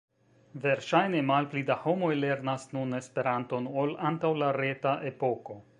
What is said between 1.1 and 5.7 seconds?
malpli da homoj lernas nun Esperanton ol antaŭ la reta epoko.